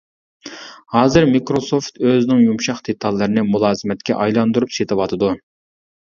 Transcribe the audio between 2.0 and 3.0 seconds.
ئۆزىنىڭ يۇمشاق